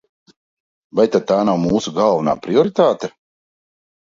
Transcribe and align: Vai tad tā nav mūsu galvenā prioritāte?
Vai 0.99 1.05
tad 1.15 1.27
tā 1.31 1.37
nav 1.49 1.59
mūsu 1.65 1.93
galvenā 1.99 2.35
prioritāte? 2.47 3.13